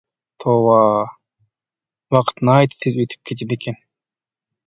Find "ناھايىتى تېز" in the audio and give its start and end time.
2.49-2.99